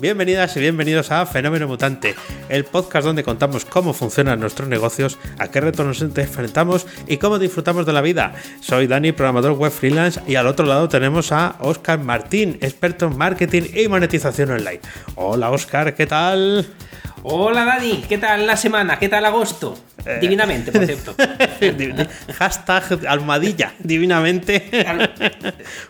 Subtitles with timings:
[0.00, 2.14] Bienvenidas y bienvenidos a Fenómeno Mutante,
[2.48, 7.38] el podcast donde contamos cómo funcionan nuestros negocios, a qué retos nos enfrentamos y cómo
[7.38, 8.32] disfrutamos de la vida.
[8.62, 13.18] Soy Dani, programador web freelance, y al otro lado tenemos a Oscar Martín, experto en
[13.18, 14.80] marketing y monetización online.
[15.16, 16.66] Hola Oscar, ¿qué tal?
[17.22, 18.98] Hola Dani, ¿qué tal la semana?
[18.98, 19.76] ¿Qué tal agosto?
[20.06, 20.18] Eh.
[20.22, 21.14] Divinamente, por cierto.
[22.38, 24.70] Hashtag almohadilla, divinamente.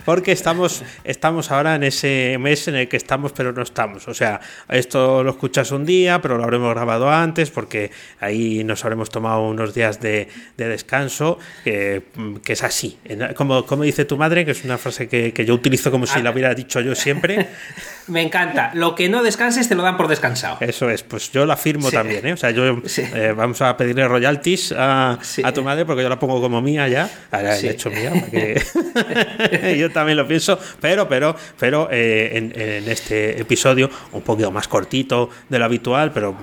[0.04, 4.08] Porque estamos, estamos ahora en ese mes en el que estamos, pero no estamos.
[4.08, 8.84] O sea, esto lo escuchas un día, pero lo habremos grabado antes, porque ahí nos
[8.84, 12.02] habremos tomado unos días de, descanso, que,
[12.44, 12.98] es así.
[13.36, 16.22] Como, como dice tu madre, que es una frase que, yo utilizo como si ah.
[16.24, 17.48] la hubiera dicho yo siempre.
[18.08, 18.72] Me encanta.
[18.74, 20.58] Lo que no descanses te lo dan por descansado.
[20.60, 22.32] Eso es, pues yo la firmo también, ¿eh?
[22.32, 25.18] O sea, yo eh, vamos a pedirle royalties a,
[25.54, 27.10] tu madre porque yo la pongo como mía ya.
[27.30, 28.12] Ahora he hecho mía.
[29.76, 35.30] yo también lo pienso, pero, pero, pero eh, en, este episodio un poquito más cortito
[35.48, 36.36] de lo habitual, pero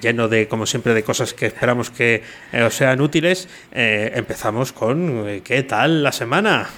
[0.00, 2.22] lleno de, como siempre, de cosas que esperamos que
[2.64, 6.68] os sean útiles, empezamos con ¿qué tal la semana?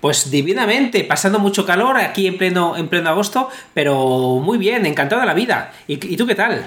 [0.00, 5.20] Pues divinamente, pasando mucho calor aquí en pleno, en pleno agosto, pero muy bien, encantado
[5.20, 5.72] de la vida.
[5.86, 6.66] ¿Y, y tú qué tal?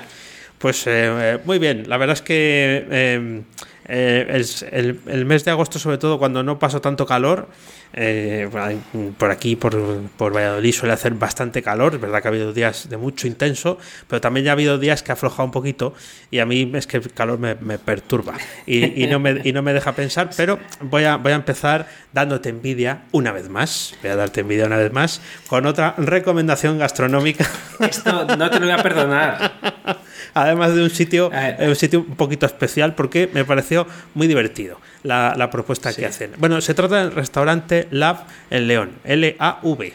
[0.60, 3.42] Pues eh, eh, muy bien, la verdad es que eh,
[3.90, 7.48] el, el, mes de agosto, sobre todo cuando no paso tanto calor,
[9.18, 9.76] por aquí, por,
[10.18, 11.96] por, Valladolid, suele hacer bastante calor.
[11.96, 15.02] Es verdad que ha habido días de mucho intenso, pero también ya ha habido días
[15.02, 15.94] que ha aflojado un poquito
[16.30, 19.62] y a mí es que el calor me, perturba y, y, no me, y no
[19.62, 20.30] me deja pensar.
[20.38, 23.96] Pero voy a, voy a empezar dándote envidia una vez más.
[24.02, 27.50] Voy a darte envidia una vez más con otra recomendación gastronómica.
[27.80, 29.99] Esto no te lo voy a perdonar.
[30.34, 35.50] Además de un sitio, un sitio un poquito especial porque me pareció muy divertido la,
[35.52, 36.32] propuesta que hacen.
[36.38, 39.94] Bueno, se trata del restaurante Lab en León, L-A-V.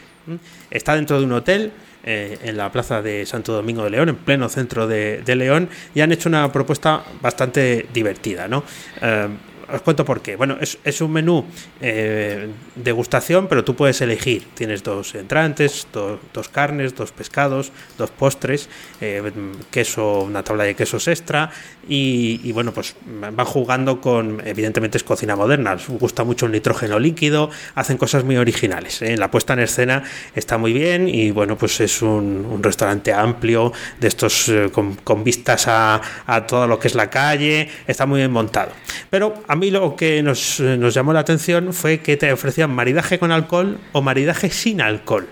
[0.71, 1.71] Está dentro de un hotel
[2.03, 6.01] eh, en la plaza de Santo Domingo de León, en pleno centro de, León, y
[6.01, 8.63] han hecho una propuesta bastante divertida, ¿no?
[9.01, 9.27] Eh,
[9.71, 10.35] os cuento por qué.
[10.35, 11.45] Bueno, es, es un menú
[11.81, 14.45] eh, degustación, pero tú puedes elegir.
[14.53, 18.69] Tienes dos entrantes, dos carnes, dos pescados, dos postres,
[19.01, 19.31] eh,
[19.71, 21.51] queso, una tabla de quesos extra
[21.87, 27.49] y, bueno, pues van jugando con, evidentemente es cocina moderna, gusta mucho el nitrógeno líquido,
[27.75, 29.01] hacen cosas muy originales.
[29.01, 29.17] ¿eh?
[29.17, 30.03] La puesta en escena
[30.33, 35.67] está muy bien y bueno, pues es un, restaurante amplio, de estos con, con, vistas
[35.67, 38.71] a, a todo lo que es la calle, está muy bien montado.
[39.09, 43.19] Pero a mí lo que nos, nos llamó la atención fue que te ofrecían maridaje
[43.19, 45.29] con alcohol o maridaje sin alcohol.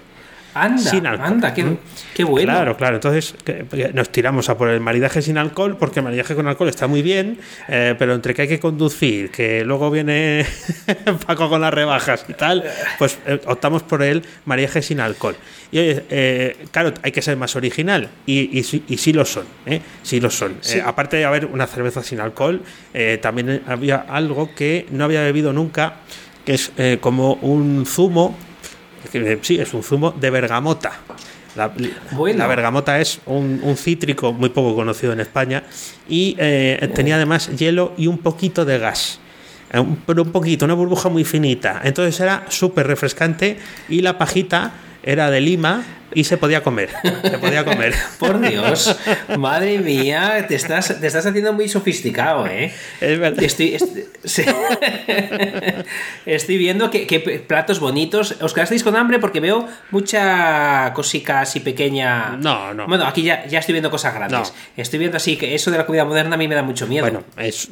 [0.53, 1.77] Anda, anda, qué,
[2.13, 2.51] qué, bueno.
[2.51, 2.95] Claro, claro.
[2.95, 3.35] Entonces
[3.93, 7.01] nos tiramos a por el maridaje sin alcohol, porque el maridaje con alcohol está muy
[7.01, 10.45] bien, eh, pero entre que hay que conducir, que luego viene
[11.25, 12.63] Paco con las rebajas y tal,
[12.99, 15.35] pues eh, optamos por el maridaje sin alcohol.
[15.71, 19.81] Y eh, claro, hay que ser más original, y, y, sí lo son, ¿eh?
[20.03, 20.57] Sí lo son.
[20.85, 22.61] aparte de haber una cerveza sin alcohol,
[23.21, 25.95] también había algo que no había bebido nunca,
[26.45, 26.71] que es
[27.01, 28.37] como un zumo
[29.41, 30.91] sí, es un zumo de bergamota.
[31.55, 31.67] La,
[32.47, 35.63] bergamota es un, cítrico muy poco conocido en España
[36.09, 39.19] y eh, tenía además hielo y un poquito de gas.
[39.71, 41.81] Eh, pero un poquito, una burbuja muy finita.
[41.83, 44.71] Entonces era súper refrescante y la pajita
[45.03, 45.83] era de lima
[46.15, 46.89] y se podía comer.
[47.01, 47.93] Se podía comer.
[48.19, 48.95] Por Dios,
[49.37, 52.71] madre mía, te estás, te estás haciendo muy sofisticado, ¿eh?
[53.01, 53.43] Es verdad.
[53.43, 53.77] Estoy,
[56.25, 58.35] estoy, viendo que, platos bonitos.
[58.41, 59.19] ¿Os quedasteis con hambre?
[59.19, 62.37] Porque veo mucha cosica así pequeña.
[62.37, 62.87] No, no.
[62.87, 64.53] Bueno, aquí ya, ya estoy viendo cosas grandes.
[64.77, 67.03] Estoy viendo así que eso de la comida moderna a mí me da mucho miedo.
[67.03, 67.69] Bueno, es,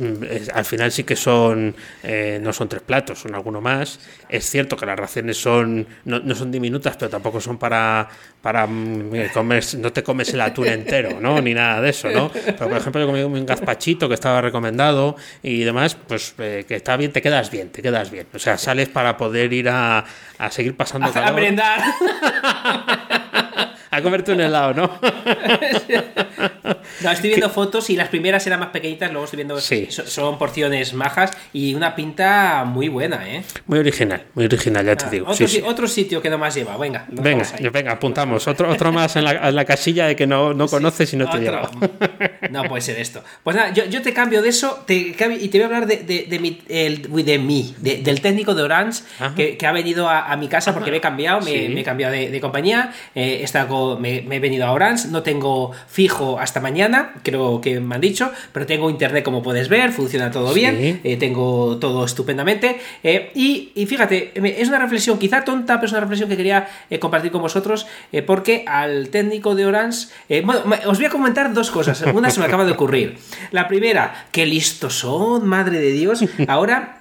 [0.54, 1.76] al final sí que son.
[2.04, 4.00] Eh, no son tres platos, son alguno más.
[4.30, 8.10] Es cierto que las raciones son no, no son diminutas, pero tampoco son para
[8.42, 11.40] para mm, eh, comer, no te comes el atún entero, ¿no?
[11.42, 12.32] Ni nada de eso, ¿no?
[12.32, 16.76] Pero, por ejemplo, yo comí un gazpachito que estaba recomendado y demás, pues eh, que
[16.76, 18.28] está bien, te quedas bien, te quedas bien.
[18.34, 20.04] O sea, sales para poder ir a,
[20.40, 21.40] a seguir pasando a, calor.
[21.62, 23.18] A
[23.92, 24.92] a comerte un helado, ¿no?
[27.04, 29.60] No, estoy viendo fotos y las primeras eran más pequeñitas, luego estoy viendo.
[29.60, 29.88] Sí.
[29.90, 33.44] Son porciones majas y una pinta muy buena, ¿eh?
[33.66, 35.28] Muy original, muy original, ya te ah, digo.
[35.66, 37.06] Otro, sitio que no más lleva, venga.
[37.10, 38.48] Venga, venga, apuntamos.
[38.48, 41.70] Otro, otro más en la, casilla de que no, no conoces y no te lleva.
[42.50, 43.24] No puede ser esto.
[43.44, 46.40] Pues nada, yo, te cambio de eso te, y te voy a hablar de, de,
[46.40, 49.04] mi, el, de mí, del técnico de Orange
[49.36, 52.94] que, ha venido a, mi casa porque me he cambiado, me, he cambiado de, compañía,
[53.16, 53.42] eh,
[54.00, 58.32] me, he venido a Orange, no tengo fijo hasta mañana, creo que me han dicho,
[58.52, 62.80] pero tengo internet como puedes ver, funciona todo bien, eh, tengo todo estupendamente.
[63.04, 64.32] Eh, y, y, fíjate,
[64.62, 66.68] es una reflexión quizá tonta, pero es una reflexión que quería
[67.00, 67.88] compartir con vosotros
[68.26, 70.08] porque al técnico de Orange,
[70.44, 72.04] bueno, os voy a comentar dos cosas.
[72.14, 73.18] Una se me acaba de ocurrir.
[73.52, 76.24] La primera, qué listos son, madre de Dios.
[76.48, 77.01] Ahora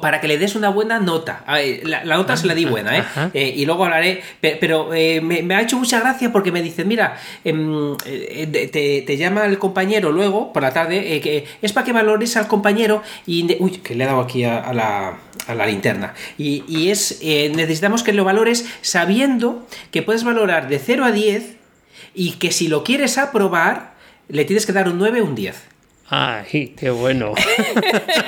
[0.00, 1.44] para que le des una buena nota.
[1.84, 3.04] La, nota se la di buena, ¿eh?
[3.34, 7.16] eh y luego hablaré, pero eh, me, ha hecho mucha gracia porque me dice, mira,
[7.44, 12.36] em, eh, te, llama el compañero luego, por la tarde, que es para que valores
[12.36, 13.56] al compañero y...
[13.60, 16.14] Uy, que le he dado aquí a, la, a la, linterna.
[16.36, 21.56] Y, y es, necesitamos que lo valores sabiendo que puedes valorar de 0 a 10
[22.14, 23.94] y que si lo quieres aprobar,
[24.28, 25.75] le tienes que dar un 9 o un 10.
[26.08, 27.34] ¡Ay, qué bueno!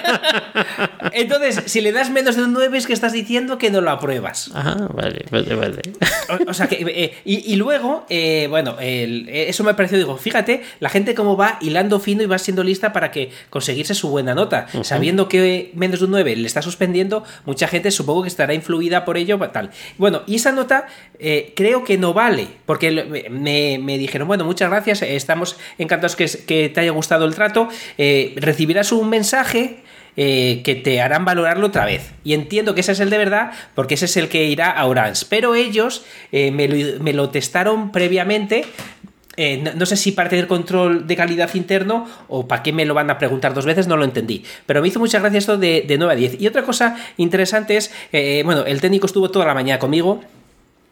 [1.13, 3.91] Entonces, si le das menos de un 9 es que estás diciendo que no lo
[3.91, 4.51] apruebas.
[4.53, 5.83] Ah, vale, vale, vale.
[6.49, 11.15] O, sea que, eh, y, luego, eh, bueno, eso me pareció, digo, fíjate, la gente
[11.15, 14.67] cómo va hilando fino y va siendo lista para que conseguirse su buena nota.
[14.83, 19.05] Sabiendo que menos de un 9 le está suspendiendo, mucha gente supongo que estará influida
[19.05, 19.71] por ello, tal.
[19.99, 20.89] Bueno, y esa nota
[21.21, 22.91] eh, creo que no vale, porque
[23.31, 28.35] me, dijeron, bueno, muchas gracias, estamos encantados que, que te haya gustado el trato eh,
[28.37, 29.83] recibirás un mensaje
[30.17, 32.13] eh, que te harán valorarlo otra vez.
[32.25, 34.87] Y entiendo que ese es el de verdad, porque ese es el que irá a
[34.87, 35.27] Orange.
[35.29, 38.65] Pero ellos eh, me, lo, testaron previamente.
[39.77, 43.11] no, sé si para tener control de calidad interno o para qué me lo van
[43.11, 44.45] a preguntar dos veces, no lo entendí.
[44.67, 46.41] Pero me hizo mucha gracia esto de, de 9 a 10.
[46.41, 47.93] Y otra cosa interesante es,
[48.45, 50.21] bueno, el técnico estuvo toda la mañana conmigo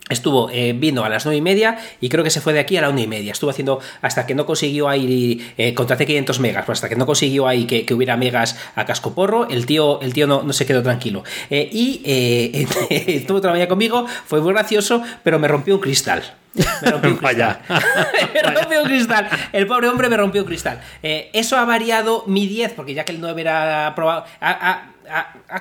[0.08, 2.76] Estuvo, eh, vino a las nueve y media y creo que se fue de aquí
[2.76, 3.32] a la una y media.
[3.32, 7.06] Estuvo haciendo hasta que no consiguió ahí, eh, contraté 500 megas, pues hasta que no
[7.06, 10.64] consiguió ahí que, hubiera megas a casco porro, el tío, el tío no, no se
[10.64, 11.24] quedó tranquilo.
[11.50, 16.22] Eh, y eh, estuvo mañana conmigo, fue muy gracioso, pero me rompió un cristal.
[16.54, 17.60] Me rompió un cristal.
[17.68, 19.28] me rompió un cristal.
[19.52, 20.80] El pobre hombre me rompió un cristal.
[21.02, 24.24] eso ha variado mi 10, porque ya que el 9 era aprobado.
[24.40, 24.92] ¿Ha,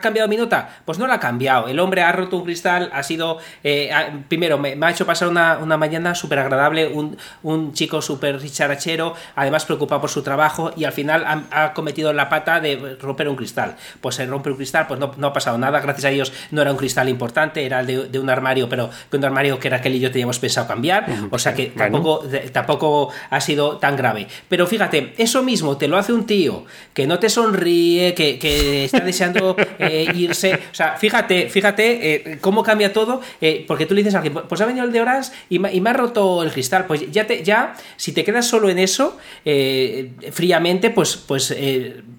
[0.02, 0.70] cambiado mi nota?
[0.86, 1.68] Pues no la ha cambiado.
[1.68, 3.38] El hombre ha roto un cristal, ha sido.
[3.64, 3.92] Eh,
[4.28, 10.02] primero, me, ha hecho pasar una, mañana súper agradable, un, chico súper charachero, además preocupado
[10.02, 13.76] por su trabajo y al final ha, cometido la pata de romper un cristal.
[14.02, 16.72] Pues se rompe un cristal, pues no, ha pasado nada, gracias a Dios no era
[16.72, 19.96] un cristal importante, era el de, un armario, pero que un armario que era aquel
[19.96, 24.28] y yo teníamos pensado cambiar, o sea que tampoco, tampoco ha sido tan grave.
[24.48, 28.86] Pero fíjate, eso mismo te lo hace un tío que no te sonríe, que, que
[28.86, 29.35] está deseando
[29.80, 30.54] eh, irse.
[30.72, 34.44] O sea, fíjate, fíjate eh, cómo cambia todo, eh, porque tú le dices a alguien,
[34.48, 36.86] pues ha venido el de Orange y, me ha roto el cristal.
[36.86, 39.18] Pues ya, te, ya si te quedas solo en eso,
[40.32, 41.56] fríamente, pues, pues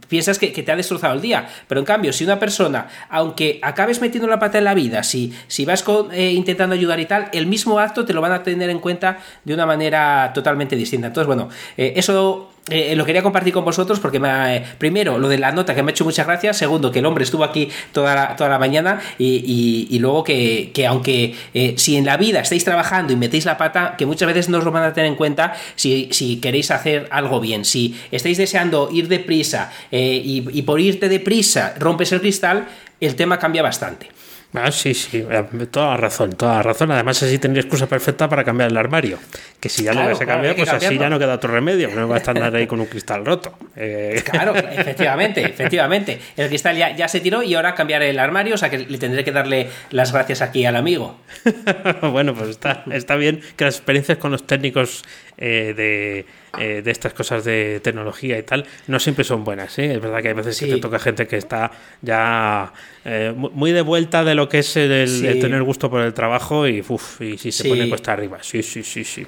[0.09, 1.49] piensas que, te ha destrozado el día.
[1.67, 5.35] Pero en cambio, si una persona, aunque acabes metiendo la pata en la vida, si,
[5.49, 5.85] si vas
[6.17, 9.55] intentando ayudar y tal, el mismo acto te lo van a tener en cuenta de
[9.55, 11.09] una manera totalmente distinta.
[11.09, 15.53] Entonces, bueno, eso eh, lo quería compartir con vosotros porque me, primero lo de la
[15.53, 18.37] nota que me ha hecho muchas gracias, segundo que el hombre estuvo aquí toda la,
[18.37, 23.17] toda la mañana y, luego que, aunque eh, si en la vida estáis trabajando y
[23.17, 26.09] metéis la pata, que muchas veces no os lo van a tener en cuenta si,
[26.11, 31.09] si queréis hacer algo bien, si estáis deseando ir deprisa eh, y, y por irte
[31.09, 32.67] deprisa rompes el cristal,
[33.01, 34.09] el tema cambia bastante.
[34.55, 36.91] Ah, sí, sí, eh, toda razón, toda razón.
[36.91, 39.19] Además, así tendría excusa perfecta para cambiar el armario.
[39.61, 41.89] Que si ya lo vas a cambiar, pues así ya no queda otro remedio.
[41.95, 43.55] No va a estar ahí con un cristal roto.
[43.75, 46.19] Eh, claro, efectivamente, efectivamente.
[46.37, 48.99] El cristal ya, ya, se tiró y ahora cambiar el armario, o sea que le
[48.99, 51.19] tendré que darle las gracias aquí al amigo.
[52.01, 55.05] bueno, pues está, está bien que las experiencias con los técnicos
[55.39, 56.27] eh, de
[56.59, 59.79] eh, de estas cosas de tecnología y tal, no siempre son buenas.
[59.79, 59.95] ¿eh?
[59.95, 60.69] Es verdad que a veces sí.
[60.69, 61.71] te toca gente que está
[62.03, 62.73] ya
[63.05, 66.85] eh, muy de vuelta de lo que es el, tener gusto por el trabajo y,
[66.87, 68.39] uf, y si se pone cuesta arriba.
[68.41, 69.27] Sí, sí, sí, sí.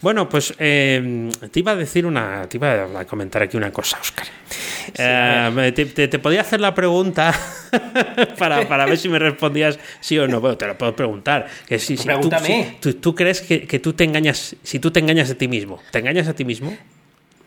[0.00, 4.26] Bueno, pues te iba a decir una, te iba a comentar aquí una cosa, Oscar.
[4.92, 7.34] te, podía hacer la pregunta
[8.38, 10.40] para, para, ver si me respondías sí o no.
[10.40, 11.46] Bueno, te lo puedo preguntar.
[11.66, 12.08] Que si, si
[13.00, 15.98] tú, crees que, que, tú te engañas, si tú te engañas a ti mismo, ¿te
[15.98, 16.55] engañas a ti mismo?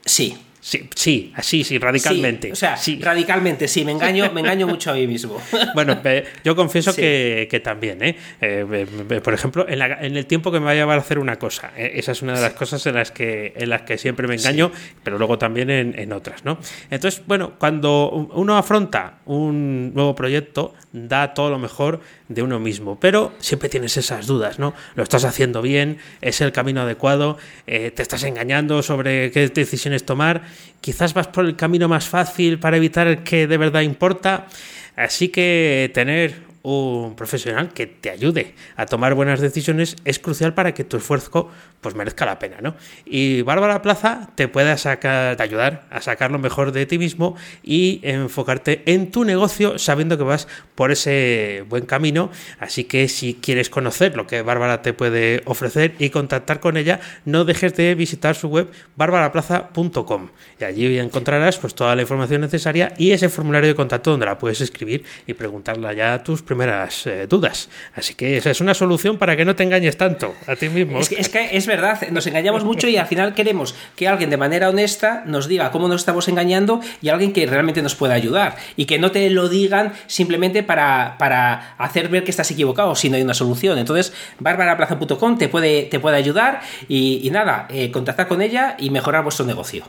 [0.06, 2.52] Sí, Sí, sí, así, sí, radicalmente.
[2.52, 3.00] o sea, sí.
[3.02, 5.42] radicalmente, sí, me engaño, me engaño mucho a mí mismo.
[5.76, 6.02] Bueno,
[6.44, 8.18] yo confieso que, también, ¿eh?
[8.42, 9.22] ¿eh?
[9.24, 9.82] por ejemplo, en,
[10.18, 11.72] el tiempo que me va a llevar a hacer una cosa.
[11.78, 11.92] ¿eh?
[11.96, 14.72] Esa es una de las cosas en las que, en las que siempre me engaño,
[15.04, 16.58] pero luego también en, en, otras, ¿no?
[16.90, 23.00] Entonces, bueno, cuando uno afronta un nuevo proyecto, da todo lo mejor de uno mismo,
[23.00, 24.74] pero siempre tienes esas dudas, ¿no?
[24.96, 30.49] Lo estás haciendo bien, es el camino adecuado, te estás engañando sobre qué decisiones tomar
[30.82, 34.48] quizás vas por el camino más fácil para evitar el que de verdad importa.
[34.96, 40.74] Así que tener un profesional que te ayude a tomar buenas decisiones es crucial para
[40.74, 41.50] que tu esfuerzo
[41.82, 42.76] pues merezca la pena, ¿no?
[43.06, 48.02] Y Bárbara Plaza te puede sacar, ayudar a sacar lo mejor de ti mismo y
[48.04, 52.30] enfocarte en tu negocio sabiendo que vas por ese buen camino.
[52.60, 57.00] Así que si quieres conocer lo que Bárbara te puede ofrecer y contactar con ella,
[57.26, 62.94] no dejes de visitar su web barbaraplaza.com y allí encontrarás pues toda la información necesaria
[62.98, 67.08] y ese formulario de contacto donde la puedes escribir y preguntarle ya a tus primeras
[67.08, 67.70] eh, dudas.
[67.96, 71.00] Así que esa es una solución para que no te engañes tanto a ti mismo.
[71.00, 74.30] Es que, es que es verdad, nos engañamos mucho y al final queremos que alguien
[74.30, 78.14] de manera honesta nos diga cómo nos estamos engañando y alguien que realmente nos pueda
[78.14, 78.58] ayudar.
[78.76, 83.10] Y que no te lo digan simplemente para, para hacer ver que estás equivocado, si
[83.10, 83.78] no hay una solución.
[83.78, 89.24] Entonces, barbaraplaza.com te puede, te puede ayudar y, nada, eh, contactar con ella y mejorar
[89.24, 89.86] vuestro negocio.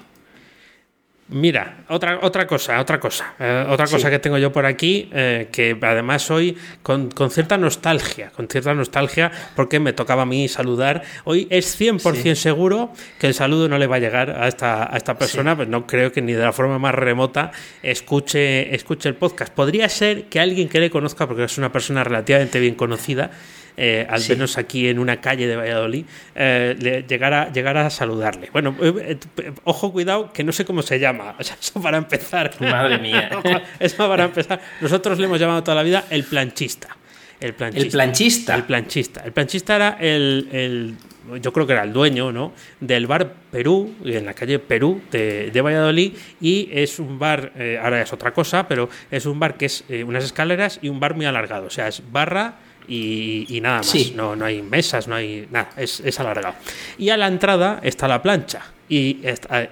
[1.33, 5.49] Mira, otra, otra cosa, otra cosa, eh, otra cosa que tengo yo por aquí, eh,
[5.53, 11.03] que además hoy con, cierta nostalgia, con cierta nostalgia, porque me tocaba a mí saludar.
[11.23, 14.97] Hoy es 100% seguro que el saludo no le va a llegar a esta, a
[14.97, 19.15] esta persona, pues no creo que ni de la forma más remota escuche, escuche el
[19.15, 19.55] podcast.
[19.55, 23.31] Podría ser que alguien que le conozca, porque es una persona relativamente bien conocida,
[23.77, 28.51] eh, al menos aquí en una calle de Valladolid, eh, llegar, a, a saludarle.
[28.53, 29.19] Bueno, eh,
[29.65, 31.37] ojo, cuidado, que no sé cómo se llama.
[31.39, 32.53] eso para empezar.
[32.61, 33.31] Madre mía.
[33.79, 34.61] eso para empezar.
[34.81, 36.97] Nosotros le hemos llamado toda la vida el planchista.
[37.41, 37.85] El planchista.
[37.85, 38.55] El planchista.
[38.55, 39.21] El planchista.
[39.25, 40.95] El planchista era el,
[41.41, 42.53] yo creo que era el dueño, ¿no?
[42.81, 48.13] Del bar Perú, en la calle Perú de, Valladolid, y es un bar, ahora es
[48.13, 51.69] otra cosa, pero es un bar que es unas escaleras y un bar muy alargado,
[51.69, 54.13] o sea, es barra y, nada más.
[54.15, 56.55] No, no hay mesas, no hay nada, es, es alargado.
[56.99, 58.63] Y a la entrada está la plancha.
[58.93, 59.21] ¿Y,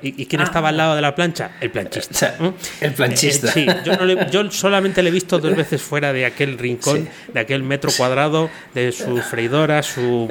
[0.01, 1.51] y, quién estaba al lado de la plancha?
[1.61, 2.37] El planchista.
[2.39, 2.49] ¿Mm?
[2.81, 3.51] El planchista.
[3.51, 3.67] sí,
[4.31, 8.49] yo, solamente le he visto dos veces fuera de aquel rincón, de aquel metro cuadrado,
[8.75, 10.31] de su freidora, su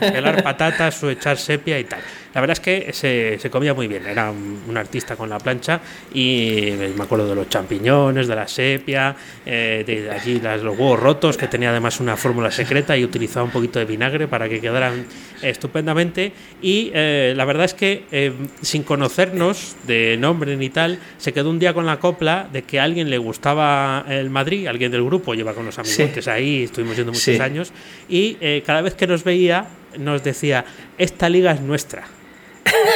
[0.00, 2.00] pelar patatas, su echar sepia y tal.
[2.34, 5.80] La verdad es que se, comía muy bien, era un, artista con la plancha
[6.14, 11.36] y me acuerdo de los champiñones, de la sepia, eh, de, allí los huevos rotos,
[11.36, 15.04] que tenía además una fórmula secreta y utilizaba un poquito de vinagre para que quedaran
[15.42, 16.32] estupendamente.
[16.60, 21.50] Y eh, la verdad es que eh, sin conocernos de nombre ni tal, se quedó
[21.50, 25.04] un día con la copla de que a alguien le gustaba el Madrid, alguien del
[25.04, 27.72] grupo, lleva con los amigos ahí, estuvimos yendo muchos años,
[28.08, 29.66] y cada vez que nos veía
[29.98, 30.64] nos decía,
[30.98, 32.04] esta liga es nuestra.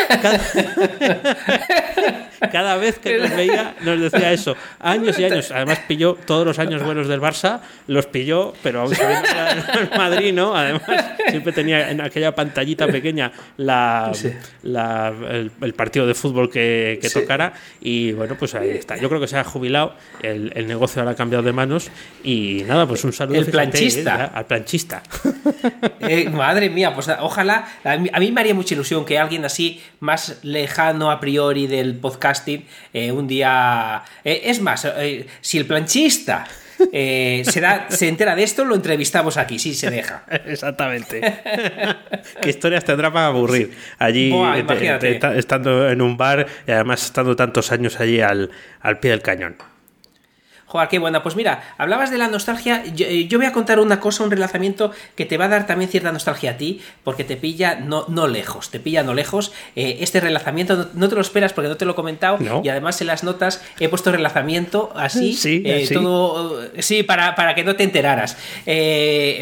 [2.52, 4.56] Cada, vez que nos veía nos decía eso.
[4.78, 5.50] Años y años.
[5.50, 9.28] Además pilló todos los años buenos del Barça, los pilló, pero aún sabiendo
[9.80, 10.54] el Madrid, ¿no?
[10.54, 10.82] Además
[11.30, 14.12] siempre tenía en aquella pantallita pequeña la,
[14.62, 18.96] el, partido de fútbol que, tocara y bueno, pues ahí está.
[18.96, 21.90] Yo creo que se ha jubilado, el, negocio ahora ha cambiado de manos
[22.22, 23.38] y nada, pues un saludo.
[23.38, 24.24] El planchista.
[24.24, 24.30] ¿eh?
[24.34, 25.02] al planchista.
[26.00, 30.38] Eh, madre mía, pues ojalá, a mí me haría mucha ilusión que alguien así más
[30.42, 34.02] lejano a priori del podcasting, eh, un día...
[34.24, 36.46] Eh, es más, eh, si el planchista...
[36.76, 40.24] se, da, se entera de esto, lo entrevistamos aquí, si se deja.
[40.46, 41.20] Exactamente.
[42.42, 43.74] ¿Qué historias tendrá para aburrir?
[43.98, 44.30] Allí,
[45.34, 48.50] estando en un bar y además estando tantos años allí al,
[48.82, 49.56] al pie del cañón.
[50.68, 51.22] Joder, qué buena.
[51.22, 52.82] Pues mira, hablabas de la nostalgia.
[52.84, 55.88] Eh, yo, voy a contar una cosa, un relacionamiento que te va a dar también
[55.88, 59.52] cierta nostalgia a ti, porque te pilla no, no lejos, te pilla no lejos.
[59.76, 63.00] Eh, este relacionamiento no, te lo esperas porque no te lo he comentado y además
[63.00, 67.76] en las notas he puesto relacionamiento así, sí, eh, todo, sí, para, para, que no
[67.76, 68.36] te enteraras.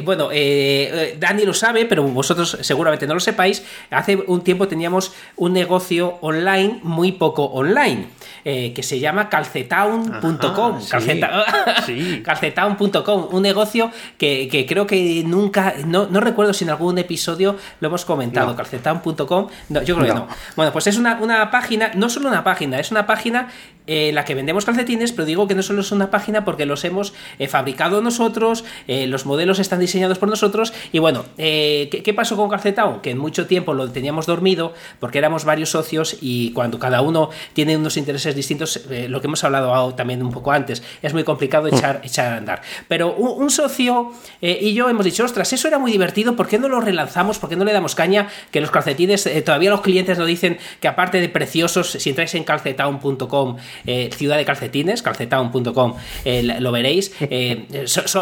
[0.05, 3.65] bueno, Dani lo sabe, pero vosotros seguramente no lo sepáis.
[3.91, 8.09] Hace un tiempo teníamos un negocio online, muy poco online,
[8.45, 10.81] que se llama calcetown.com.
[11.21, 18.05] calcetown.com, un negocio que, creo que nunca, no, recuerdo si en algún episodio lo hemos
[18.05, 20.29] comentado, calcetown.com, no, yo creo que no.
[20.57, 23.49] Bueno, pues es una, una página, no solo una página, es una página
[23.87, 26.85] en la que vendemos calcetines, pero digo que no solo es una página porque los
[26.85, 32.15] hemos eh, fabricado nosotros, eh, los modelos están diseñados por nosotros y bueno, eh, ¿qué,
[32.15, 33.03] pasó con Calcetao?
[33.03, 37.31] Que en mucho tiempo lo teníamos dormido porque éramos varios socios y cuando cada uno
[37.53, 41.65] tiene unos intereses distintos, lo que hemos hablado también un poco antes, es muy complicado
[41.65, 41.75] mm.
[41.75, 42.63] echar, echar a andar.
[42.89, 46.69] Pero un, socio y yo hemos dicho, ostras, eso era muy divertido, ¿por qué no
[46.69, 47.39] lo relanzamos?
[47.39, 48.29] ¿Por qué no le damos caña?
[48.51, 52.45] Que los calcetines, todavía los clientes nos dicen que aparte de preciosos, si entráis en
[52.45, 53.57] calcetown.com,
[53.87, 57.13] eh, ciudad de calcetines, calcetown.com, eh, lo veréis.
[57.37, 57.67] Eh,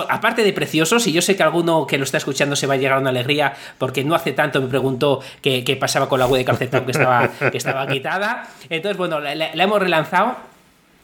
[0.08, 2.76] aparte de preciosos, y yo sé que alguno que lo está escuchando se va a
[2.76, 6.38] llegar a una alegría, porque no hace tanto me preguntó qué, pasaba con la web
[6.38, 8.48] de Calcetown que estaba, que estaba quitada.
[8.70, 10.51] Entonces, bueno, la hemos relanzado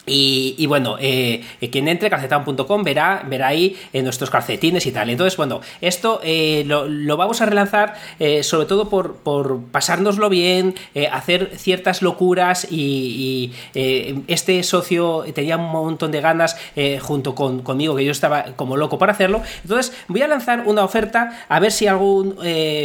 [0.09, 5.11] y, bueno, eh, quien entre calcetón.com verá, verá ahí en nuestros calcetines y tal.
[5.11, 10.75] Entonces, bueno, esto eh, lo, vamos a relanzar eh, sobre todo por, por pasárnoslo bien,
[11.13, 16.57] hacer ciertas locuras y, este socio tenía un montón de ganas
[17.01, 19.43] junto con, conmigo, que yo estaba como loco para hacerlo.
[19.63, 22.37] Entonces, voy a lanzar una oferta a ver si algún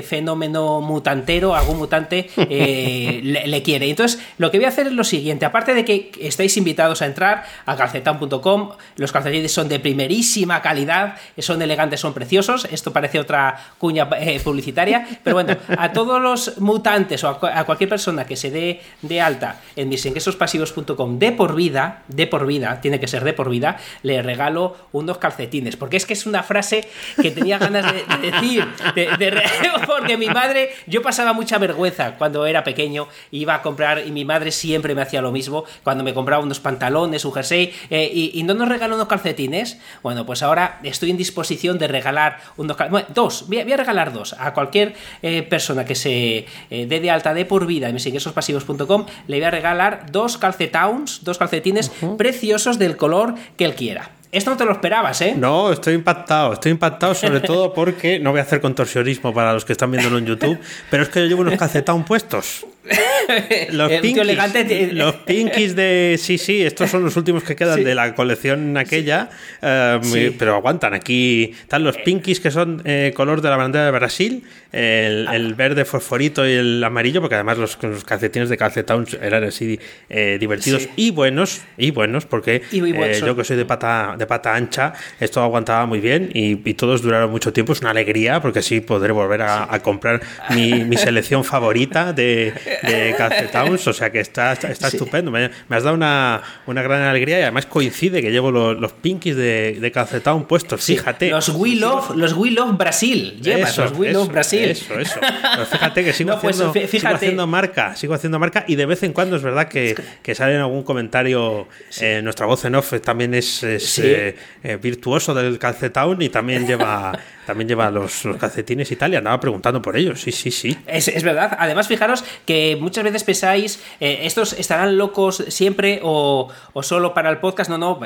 [0.04, 3.90] fenómeno mutantero, algún mutante le, le, quiere.
[3.90, 7.06] Entonces, lo que voy a hacer es lo siguiente, aparte de que estáis invitados a
[7.14, 8.72] entrar a calcetan.com.
[8.98, 12.66] Los calcetines son de primerísima calidad, son elegantes, son preciosos.
[12.66, 17.90] Esto parece otra cuña eh, publicitaria, pero bueno, a todos los mutantes o a, cualquier
[17.90, 23.00] persona que se dé de alta en misenguesospasivos.com de por vida, de por vida, tiene
[23.00, 26.88] que ser de por vida, le regalo unos calcetines, porque es que es una frase
[27.22, 28.68] que tenía ganas de, decir,
[29.86, 34.26] porque mi madre, yo pasaba mucha vergüenza cuando era pequeño, iba a comprar y mi
[34.26, 38.10] madre siempre me hacía lo mismo, cuando me compraba unos pantalones, de su jersey, eh,
[38.14, 39.80] y, no nos regaló unos calcetines.
[40.02, 43.14] Bueno, pues ahora estoy en disposición de regalar unos calcetines.
[43.14, 44.36] dos, voy a, regalar dos.
[44.38, 49.06] A cualquier eh, persona que se eh, dé de alta de por vida en misingresospasivos.com,
[49.28, 54.12] le voy a regalar dos calcetowns, dos calcetines preciosos del color que él quiera.
[54.34, 55.36] Esto no te lo esperabas, ¿eh?
[55.38, 56.54] No, estoy impactado.
[56.54, 60.18] Estoy impactado sobre todo porque no voy a hacer contorsionismo para los que están viéndolo
[60.18, 60.60] en YouTube,
[60.90, 62.66] pero es que yo llevo unos calcetowns puestos.
[63.72, 66.18] Los pinkies, los pinkies de.
[66.20, 69.30] Sí, sí, estos son los últimos que quedan de la colección aquella,
[69.62, 70.94] eh, pero aguantan.
[70.94, 75.54] Aquí están los pinkies que son eh, color de la bandera de Brasil, el, ah.
[75.56, 80.38] verde fosforito y el amarillo, porque además los, los calcetines de calcetowns eran así eh,
[80.38, 85.42] divertidos y buenos, y buenos, porque yo que soy de pata, de pata ancha, esto
[85.42, 87.74] aguantaba muy bien y, todos duraron mucho tiempo.
[87.74, 93.16] Es una alegría, porque así podré volver a, comprar mi, mi selección favorita de de
[93.18, 95.32] Calcetowns, o sea que está, está, estupendo.
[95.32, 99.36] Me, has dado una, una, gran alegría y además coincide que llevo los, los pinkies
[99.36, 101.30] de, de Calcetown puestos, fíjate.
[101.30, 104.72] Los We Love, los Love Brasil, llevas los We Love Brasil.
[104.72, 105.20] Eso, eso.
[105.20, 109.04] Pero fíjate que sigo, pues, haciendo, sigo, haciendo, marca, sigo haciendo marca y de vez
[109.04, 111.68] en cuando es verdad que, que sale en algún comentario,
[112.00, 113.80] eh, nuestra voz en off también es, eh,
[114.14, 119.16] eh, virtuoso del Calcetown y también lleva también lleva los, los, calcetines y tal, y
[119.16, 120.22] andaba preguntando por ellos.
[120.22, 120.78] Sí, sí, sí.
[120.88, 121.56] Es, es verdad.
[121.60, 127.30] Además, fijaros que muchas veces pensáis, eh, estos estarán locos siempre o, o, solo para
[127.30, 127.70] el podcast.
[127.70, 128.00] No, no,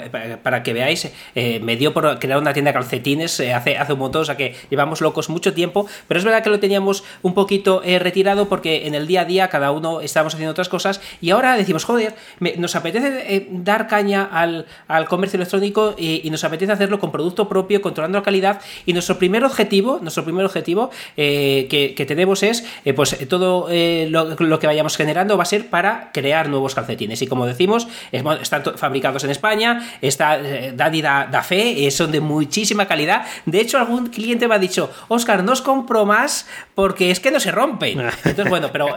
[0.44, 3.94] para que veáis, eh, me dio por crear una tienda de calcetines eh, hace, hace
[3.94, 7.04] un montón, o sea que llevamos locos mucho tiempo, pero es verdad que lo teníamos
[7.22, 11.02] un poquito retirado porque en el día a día cada uno estábamos haciendo otras cosas
[11.22, 12.16] y ahora decimos, joder,
[12.58, 17.48] nos apetece dar caña al, al comercio electrónico y, y, nos apetece hacerlo con producto
[17.48, 22.66] propio, controlando la calidad y nuestro primer objetivo, nuestro primer objetivo eh, que, tenemos es,
[22.86, 27.22] eh, pues todo eh, lo, que vayamos generando va a ser para crear nuevos calcetines.
[27.22, 30.40] Y como decimos, están fabricados en España, está
[30.74, 33.26] Daddy da, fe, son de muchísima calidad.
[33.46, 37.32] De hecho, algún cliente me ha dicho, Oscar, no os compro más porque es que
[37.32, 38.00] no se rompen.
[38.00, 38.88] Entonces, bueno, pero.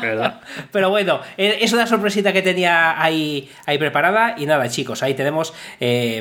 [0.72, 4.34] pero bueno, es una sorpresita que tenía ahí, ahí preparada.
[4.38, 5.52] Y nada, chicos, ahí tenemos,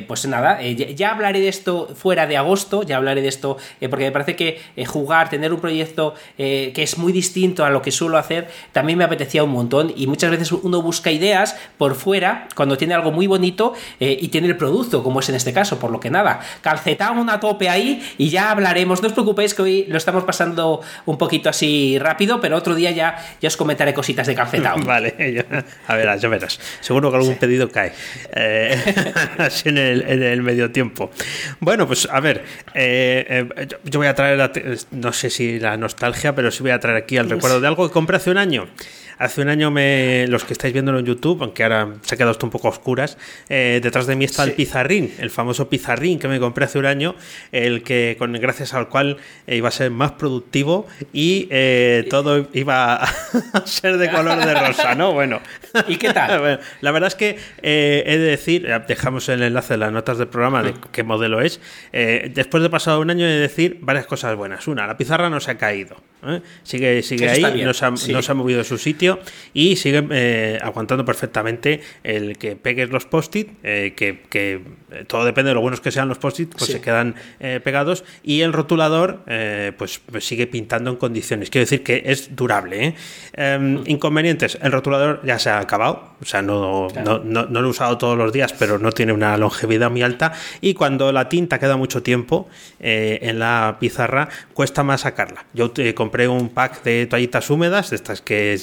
[0.08, 4.06] pues nada, ya hablaré de esto fuera de agosto, ya hablaré de esto, eh, porque
[4.06, 7.82] me parece que eh, jugar, tener un proyecto eh, que es muy distinto a lo
[7.82, 9.94] que suelo hacer, también me apetecía un montón.
[9.96, 14.48] Y muchas veces uno busca ideas por fuera cuando tiene algo muy bonito y tiene
[14.48, 18.02] el producto, como es en este caso, por lo que nada, calcetamos a tope ahí
[18.18, 22.40] y ya hablaremos, no os preocupéis que hoy lo estamos pasando un poquito así rápido,
[22.40, 24.78] pero otro día ya, ya os comentaré cositas de calcetado.
[24.86, 25.46] vale,
[25.88, 27.94] a ver, ya verás, seguro que algún pedido cae
[29.38, 31.12] así en el, en el medio tiempo.
[31.60, 34.52] Bueno, pues a ver, eh, eh, yo voy a traer,
[34.92, 37.88] no sé si la nostalgia, pero sí voy a traer aquí el recuerdo de algo
[37.88, 38.68] que compré hace un año.
[39.18, 42.32] Hace un año me, los que estáis viéndolo en YouTube, aunque ahora se ha quedado
[42.32, 43.18] esto un poco oscuras,
[43.50, 46.86] eh, detrás de mí está el pizarrín, el famoso pizarrín que me compré hace un
[46.86, 47.16] año,
[47.52, 51.50] el que con gracias al cual iba a ser más productivo y
[52.10, 52.96] todo iba
[53.54, 55.14] a ser de color de rosa, ¿no?
[55.14, 55.42] Bueno.
[55.88, 56.60] ¿Y qué tal?
[56.82, 60.64] la verdad es que he de decir, dejamos el enlace de las notas del programa
[60.64, 61.60] de qué modelo es.
[61.92, 64.68] después de pasado un año he de decir varias cosas buenas.
[64.68, 65.98] Una, la pizarra no se ha caído.
[66.24, 66.42] ¿eh?
[66.64, 69.07] Sigue, sigue ahí, no se, ha, movido de su sitio
[69.54, 74.62] y sigue eh, aguantando perfectamente el que pegues los post-it, eh, que,
[75.08, 77.16] todo depende de lo buenos que sean los post-it, pues se quedan
[77.64, 79.24] pegados y el rotulador
[79.78, 81.50] pues, pues, sigue pintando en condiciones.
[81.50, 82.96] Quiero decir que es durable.
[83.34, 87.68] Em, inconvenientes, el rotulador ya se ha acabado, o sea, no, no, no, no, lo
[87.68, 91.30] he usado todos los días, pero no tiene una longevidad muy alta y cuando la
[91.30, 92.48] tinta queda mucho tiempo
[92.80, 95.46] en la pizarra, cuesta más sacarla.
[95.54, 98.58] Yo te compré un pack de toallitas húmedas, de estas que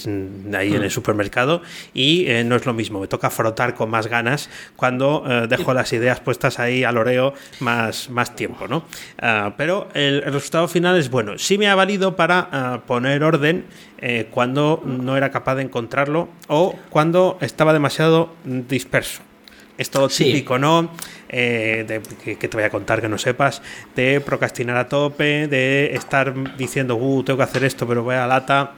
[0.54, 0.90] ahí en el mm.
[0.90, 3.00] supermercado, y eh, no es lo mismo.
[3.00, 7.34] Me toca frotar con más ganas cuando eh, dejo las ideas puestas ahí al oreo
[7.60, 8.84] más, más tiempo, ¿no?
[9.20, 11.38] Ah, pero el, resultado final es bueno.
[11.38, 13.64] Sí me ha valido para ah, poner orden
[13.98, 19.22] eh, cuando no era capaz de encontrarlo o cuando estaba demasiado disperso.
[19.76, 20.90] Esto típico, ¿no?
[21.28, 23.60] Eh, que, te voy a contar que no sepas,
[23.96, 28.26] de procrastinar a tope, de estar diciendo, uh, tengo que hacer esto, pero voy a
[28.26, 28.72] lata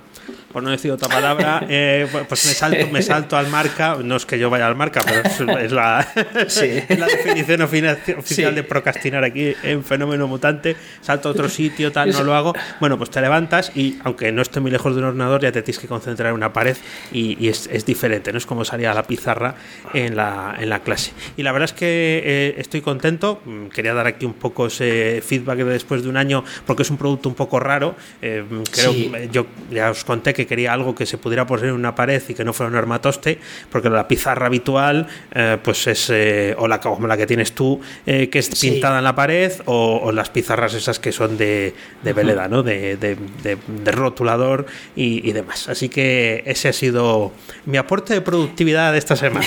[0.52, 4.26] por no decir otra palabra, eh, pues me salto, me salto al marca, no es
[4.26, 9.84] que yo vaya al marca, pero es, la, la, definición oficial de procrastinar aquí en
[9.84, 12.54] fenómeno mutante, salto a otro sitio, tal, no lo hago.
[12.80, 15.62] Bueno, pues te levantas y aunque no esté muy lejos de un ordenador, ya te
[15.62, 16.76] tienes que concentrar en una pared
[17.12, 19.54] y, es, diferente, no es como salía a la pizarra
[19.94, 21.12] en la, en la clase.
[21.36, 25.22] Y la verdad es que eh, estoy contento, mm, quería dar aquí un poco ese
[25.24, 28.92] feedback de después de un año, porque es un producto un poco raro, eh, creo,
[29.30, 32.34] yo ya os conté que quería algo que se pudiera poner en una pared y
[32.34, 33.38] que no fuera un armatoste,
[33.70, 37.80] porque la pizarra habitual, eh, pues es eh, o la como la que tienes tú,
[38.06, 42.12] eh, que es pintada en la pared, o, las pizarras esas que son de, de
[42.12, 42.62] veleda, ¿no?
[42.62, 45.68] De, de, rotulador y, demás.
[45.68, 47.32] Así que ese ha sido
[47.64, 49.46] mi aporte de productividad de esta semana.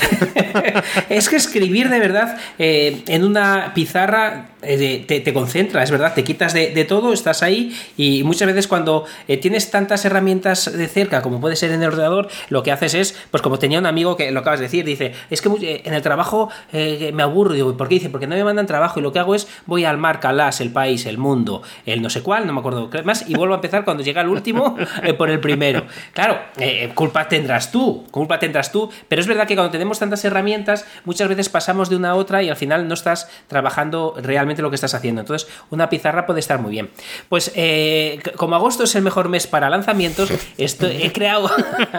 [1.09, 6.53] es que escribir de verdad en una pizarra te, te, concentra, es verdad, te quitas
[6.53, 9.05] de, todo, estás ahí y muchas veces cuando
[9.41, 13.15] tienes tantas herramientas de cerca como puede ser en el ordenador, lo que haces es,
[13.31, 15.93] pues como tenía un amigo que lo acabas de decir, dice, es que eh, en
[15.93, 17.95] el trabajo eh, me aburro, digo, ¿por qué?
[17.95, 20.61] Dice, porque no me mandan trabajo y lo que hago es voy al marca, las,
[20.61, 23.57] el país, el mundo, el no sé cuál, no me acuerdo más, y vuelvo a
[23.57, 25.85] empezar cuando llega el último eh, por el primero.
[26.13, 26.39] Claro,
[26.93, 31.27] culpa tendrás tú, culpa tendrás tú, pero es verdad que cuando tenemos tantas herramientas, muchas
[31.27, 34.75] veces pasamos de una a otra y al final no estás trabajando realmente lo que
[34.75, 35.21] estás haciendo.
[35.21, 36.89] Entonces, una pizarra puede estar muy bien.
[37.27, 37.51] Pues
[38.35, 41.49] como agosto es el mejor mes para lanzamientos, esto, he creado.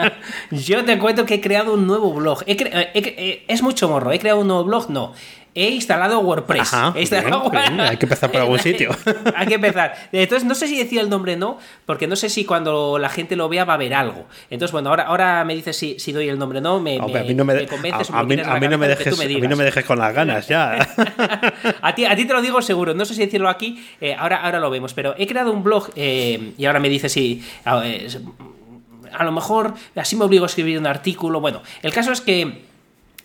[0.51, 2.45] yo te cuento que he creado un nuevo blog.
[2.47, 4.13] es mucho morro.
[4.13, 4.91] ¿He creado un nuevo blog?
[4.91, 5.13] No
[5.55, 6.73] he instalado WordPress.
[6.95, 8.91] Hay que empezar por algún sitio.
[9.35, 9.95] hay que empezar.
[10.13, 13.37] Entonces, no sé si decía el nombre no, porque no sé si cuando la gente
[13.37, 14.27] lo vea va a ver algo.
[14.51, 17.35] Entonces, bueno, ahora, ahora me dices si, si doy el nombre no, me, a mí
[17.35, 18.11] no me, convences.
[18.11, 20.77] A, mí, no me dejes, a mí no me dejes con las ganas ya.
[21.83, 22.95] a, ti, a ti te lo digo seguro.
[22.95, 24.95] No sé si decirlo aquí, eh, ahora, ahora lo vemos.
[24.95, 30.17] Pero he creado un blog eh, y ahora me dices si a lo mejor así
[30.17, 31.41] me obligo a escribir un artículo.
[31.41, 32.70] Bueno, el caso es que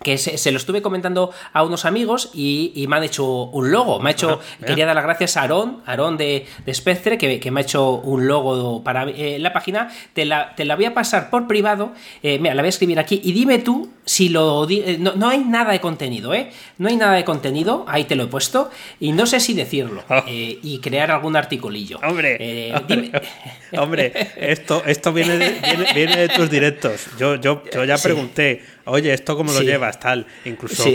[0.04, 4.00] que se, lo estuve comentando a unos amigos y, me han hecho un logo.
[4.00, 7.62] Me ha hecho, quería dar las gracias a Aarón, Aarón de, de Spectre, que, me
[7.62, 9.92] ha hecho un logo para eh, la página.
[10.14, 11.94] Te la, te la, voy a pasar por privado.
[12.22, 13.22] Eh, mira, la voy a escribir aquí.
[13.24, 14.68] Y dime tú si lo.
[14.70, 16.52] Eh, no, no, hay nada de contenido, ¿eh?
[16.78, 17.86] No hay nada de contenido.
[17.88, 18.70] Ahí te lo he puesto.
[19.00, 20.04] Y no sé si decirlo.
[20.10, 20.24] Oh.
[20.28, 22.00] y crear algún articulillo.
[22.04, 22.74] Hombre.
[23.78, 27.08] Hombre, esto, esto viene, de, viene, de tus directos.
[27.18, 30.00] Yo, yo, yo ya pregunté oye, ¿esto cómo lo llevas?
[30.00, 30.26] Tal.
[30.46, 30.86] Incluso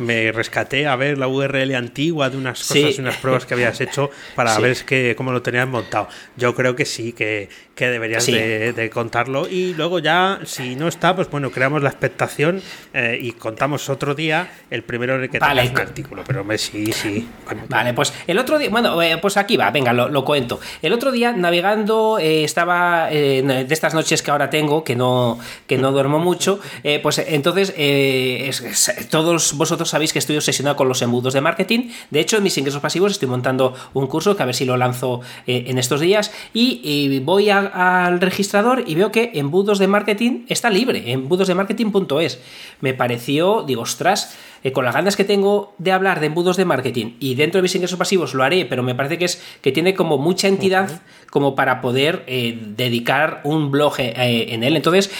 [0.00, 4.10] me, rescaté a ver la URL antigua de unas cosas, unas pruebas que habías hecho
[4.34, 6.08] para ver que, cómo lo tenías montado.
[6.36, 9.48] Yo creo que sí, que, que deberías de, contarlo.
[9.48, 12.60] Y luego ya, si no está, pues bueno, creamos la expectación
[12.92, 15.68] eh, y contamos otro día el primero en el que vale.
[15.68, 16.24] un artículo.
[16.26, 17.28] Pero me, sí, sí.
[17.68, 20.58] Vale, pues el otro día, bueno, eh, pues aquí va, venga, lo, cuento.
[20.82, 25.38] El otro día, navegando, eh, estaba de estas noches que ahora tengo, que no,
[25.68, 26.60] que no duermo mucho,
[27.02, 27.74] pues entonces
[29.10, 31.90] todos vosotros sabéis que estoy obsesionado con los embudos de marketing.
[32.10, 34.76] De hecho, en mis ingresos pasivos estoy montando un curso que a ver si lo
[34.76, 40.70] lanzo en estos días y voy al registrador y veo que embudos de marketing está
[40.70, 42.40] libre, embudosdemarketing.es.
[42.80, 46.64] Me pareció, digo, ostras, eh, con las ganas que tengo de hablar de embudos de
[46.64, 49.72] marketing y dentro de mis ingresos pasivos lo haré, pero me parece que es que
[49.72, 54.76] tiene como mucha entidad como para poder eh, dedicar un blog en él.
[54.76, 55.10] Entonces,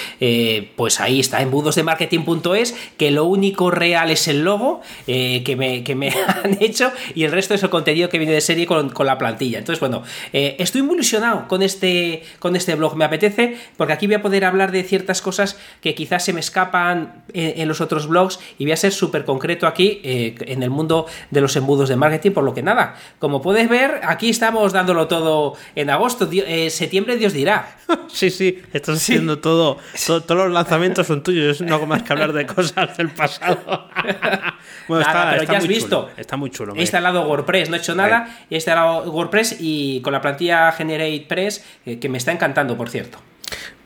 [0.74, 6.08] pues ahí está, embudosdemarketing.es, que lo único real es el logo que, me, que me
[6.42, 9.18] han hecho y el resto es el contenido que viene de serie con, con la
[9.18, 9.58] plantilla.
[9.58, 12.96] Entonces, bueno, estoy muy ilusionado con este, con este blog.
[12.96, 16.40] Me apetece porque aquí voy a poder hablar de ciertas cosas que quizás se me
[16.40, 20.70] escapan en, los otros blogs y voy a ser súper concreto aquí eh, en el
[20.70, 24.72] mundo de los embudos de marketing, por lo que nada, como puedes ver, aquí estamos
[24.72, 27.76] dándolo todo en agosto, eh, septiembre Dios dirá.
[28.08, 32.32] Sí, sí, estás haciendo todo, todos los lanzamientos son tuyos, no hago más que hablar
[32.32, 33.58] de cosas del pasado.
[34.88, 36.74] bueno, está, pero ya has visto, está muy chulo.
[36.74, 41.64] He instalado WordPress, no he hecho nada, he instalado WordPress y con la plantilla GeneratePress,
[41.86, 43.18] eh, que me está encantando, por cierto.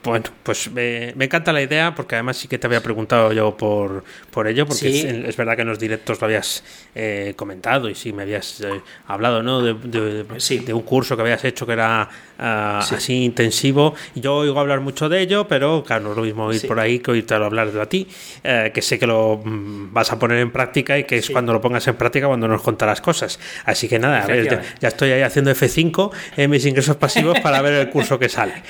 [0.03, 4.03] Bueno, pues me, encanta la idea porque además sí que te había preguntado yo por,
[4.31, 6.61] por ello, porque es, verdad que en los directos lo habías
[6.93, 9.61] eh, comentado y sí me habías eh, hablado ¿no?
[9.61, 13.95] De, de, un curso que habías hecho que era ah, así intensivo.
[14.13, 16.99] Yo oigo hablar mucho de ello, pero claro, no es lo mismo ir por ahí
[16.99, 18.05] que oírte hablar de a ti,
[18.43, 21.53] eh, que sé que lo mm, vas a poner en práctica y que es cuando
[21.53, 23.39] lo pongas en práctica cuando nos contarás cosas.
[23.63, 27.61] Así que nada, a ver, ya, estoy ahí haciendo F5 en mis ingresos pasivos para
[27.61, 28.63] ver el curso que sale.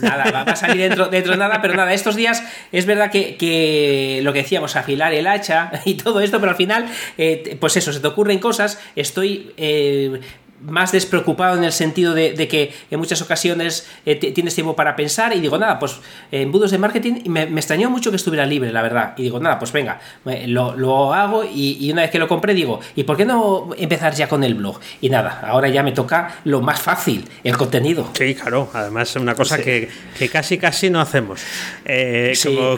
[0.00, 2.42] Nada, va a salir dentro, dentro de nada, pero nada, estos días
[2.72, 6.86] es verdad que, lo que decíamos, afilar el hacha y todo esto, pero al final,
[7.18, 10.20] eh, pues eso, se te ocurren cosas, estoy eh,
[10.62, 15.34] más despreocupado en el sentido de, que en muchas ocasiones eh, tienes tiempo para pensar
[15.34, 15.98] y digo, nada, pues
[16.30, 19.14] en budos de marketing me, me, extrañó mucho que estuviera libre, la verdad.
[19.16, 20.00] Y digo, nada, pues venga,
[20.46, 24.28] lo, hago y, una vez que lo compré digo, ¿y por qué no empezar ya
[24.28, 24.80] con el blog?
[25.00, 28.10] Y nada, ahora ya me toca lo más fácil, el contenido.
[28.14, 29.88] Sí, claro, además es una cosa que,
[30.30, 31.40] casi casi no hacemos.
[31.84, 32.34] Eh,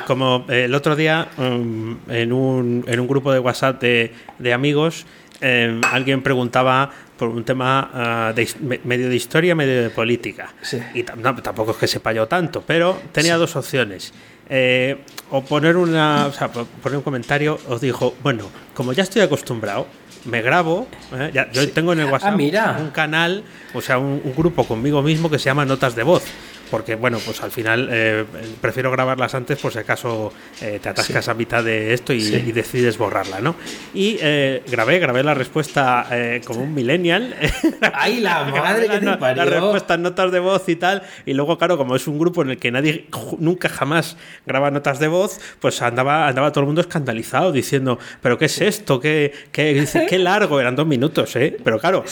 [0.06, 5.06] como, el otro día um, en, un, en un grupo de WhatsApp de, de amigos,
[5.40, 6.92] eh, alguien preguntaba
[7.22, 8.48] por un tema ah, de,
[8.82, 10.52] medio de historia, medio de política.
[10.92, 14.12] Y tampoco es que sepa yo tanto, pero tenía dos opciones.
[14.50, 14.98] Eh,
[15.30, 19.86] o poner una, o sea, poner un comentario, os dijo, bueno, como ya estoy acostumbrado,
[20.24, 21.30] me grabo, ¿eh?
[21.52, 22.40] yo tengo en el ah, WhatsApp
[22.80, 26.24] un canal, o sea, un, grupo conmigo mismo que se llama Notas de Voz
[26.72, 28.24] porque bueno, pues al final eh,
[28.62, 30.32] prefiero grabarlas antes por si acaso
[30.62, 33.56] eh, te atascas a mitad de esto y, decides borrarla, ¿no?
[33.92, 36.06] Y eh, grabé, grabé la respuesta
[36.46, 37.36] como un millennial.
[37.92, 39.44] ¡Ay, la madre que te parió!
[39.44, 42.40] La respuesta en notas de voz y tal, y luego, claro, como es un grupo
[42.40, 43.06] en el que nadie
[43.38, 48.38] nunca jamás graba notas de voz, pues andaba, andaba todo el mundo escandalizado diciendo, ¿pero
[48.38, 48.98] qué es esto?
[48.98, 50.58] ¿Qué, qué, qué largo?
[50.58, 51.54] Eran dos minutos, ¿eh?
[51.62, 52.02] Pero claro,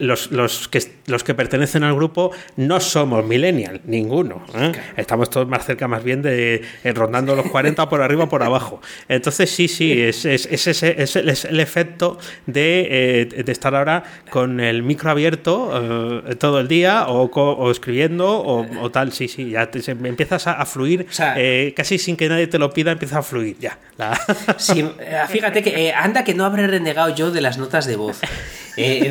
[0.00, 4.42] los, los, que, los que pertenecen al grupo no somos millennial, ni ninguno.
[4.54, 4.72] ¿eh?
[4.96, 8.80] Estamos todos más cerca, más bien, de eh, rondando los 40 por arriba por abajo.
[9.08, 14.60] Entonces, sí, sí, es, es, ese, es, el, efecto de, eh, de, estar ahora con
[14.60, 19.12] el micro abierto todo el día o, escribiendo o, tal.
[19.12, 21.06] Sí, sí, ya te, empiezas a, fluir
[21.74, 23.78] casi sin que nadie te lo pida, empieza a fluir ya.
[25.28, 28.20] fíjate que anda que no habré renegado yo de las notas de voz.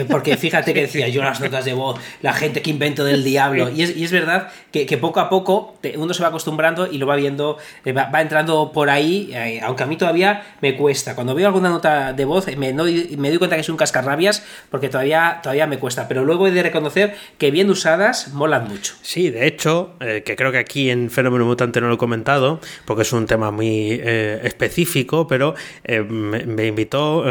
[0.09, 3.69] Porque fíjate que decía yo las notas de voz, la gente que invento del diablo.
[3.69, 4.49] Y es, y es verdad
[4.83, 8.71] que, poco a poco uno se va acostumbrando y lo va viendo, eh, va, entrando
[8.73, 11.15] por ahí, eh, aunque a mí todavía me cuesta.
[11.15, 14.89] Cuando veo alguna nota de voz me, me doy cuenta que es un cascarrabias porque
[14.89, 16.07] todavía, todavía me cuesta.
[16.07, 18.95] Pero luego he de reconocer que bien usadas molan mucho.
[19.01, 23.03] Sí, de hecho, que creo que aquí en Fenómeno Mutante no lo he comentado porque
[23.03, 25.55] es un tema muy específico, pero
[25.87, 27.23] me, me, invitó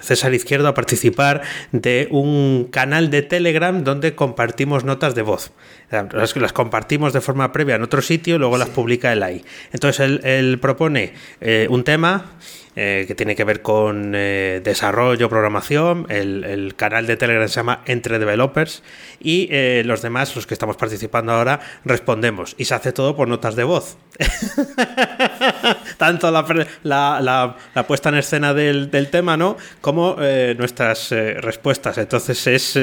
[0.00, 1.42] César Izquierdo a participar
[1.72, 5.52] de un canal de Telegram donde compartimos notas de voz.
[5.90, 9.44] Las, las compartimos de forma previa en otro sitio y luego las publica él ahí.
[9.72, 12.36] Entonces él, propone eh, un tema
[12.76, 16.06] eh, que tiene que ver con eh, desarrollo, programación.
[16.08, 18.82] El, canal de Telegram se llama Entre Developers
[19.20, 19.48] y
[19.84, 22.54] los demás, los que estamos participando ahora, respondemos.
[22.58, 23.96] Y se hace todo por notas de voz.
[25.96, 29.56] Tanto la, puesta en escena del, tema, ¿no?
[29.80, 30.16] Como
[30.56, 31.98] nuestras respuestas.
[31.98, 32.76] Entonces es,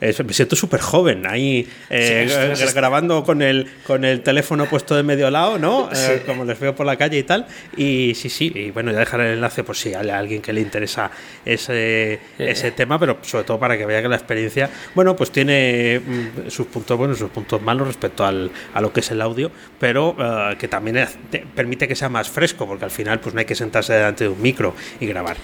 [0.00, 1.68] me siento súper joven ahí
[2.74, 5.88] grabando con el, con el teléfono puesto de medio lado, ¿no?
[6.04, 7.46] Eh, como les veo por la calle y tal.
[7.76, 10.60] Y sí, sí, y bueno, ya dejaré el enlace por si hay alguien que le
[10.60, 11.10] interesa
[11.44, 16.00] ese, ese tema, pero sobre todo para que vea que la experiencia, bueno, pues tiene
[16.00, 19.50] mm, sus puntos buenos, sus puntos malos respecto al, a lo que es el audio,
[19.78, 21.06] pero eh, que también
[21.54, 24.30] permite que sea más fresco, porque al final pues no hay que sentarse delante de
[24.30, 25.36] un micro y grabar.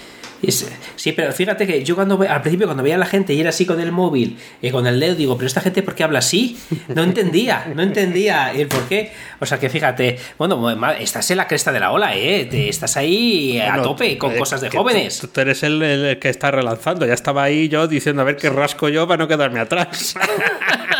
[0.95, 3.49] Sí, pero fíjate que yo cuando al principio cuando veía a la gente y era
[3.49, 6.19] así con el móvil y con el dedo, digo, pero esta gente ¿por qué habla
[6.19, 6.57] así?
[6.87, 9.11] No entendía, no entendía el por qué.
[9.39, 12.49] O sea que fíjate, bueno, estás en la cresta de la ola, ¿eh?
[12.69, 15.27] Estás ahí a tope con eh, cosas de jóvenes.
[15.31, 17.05] Tú, eres el, que está relanzando.
[17.05, 20.15] Ya estaba ahí yo diciendo a ver qué rasco yo para no quedarme atrás.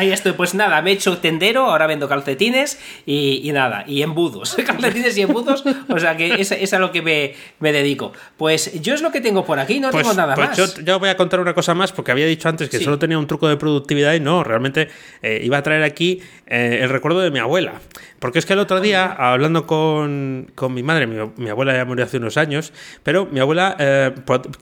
[0.00, 4.56] Ahí estoy, pues nada, me he hecho tendero, ahora vendo calcetines y, nada, y embudos.
[4.66, 8.14] calcetines y embudos, o sea que es, a lo que me, dedico.
[8.38, 10.82] Pues yo es lo que tengo por aquí, no pues, tengo nada pues más.
[10.82, 13.26] Yo, voy a contar una cosa más, porque había dicho antes que solo tenía un
[13.26, 14.88] truco de productividad y no, realmente
[15.20, 17.74] eh, iba a traer aquí eh, el recuerdo de mi abuela.
[18.20, 22.18] Porque es que el otro día, hablando con, mi madre, mi, abuela ya murió hace
[22.18, 24.14] unos años, pero mi abuela eh,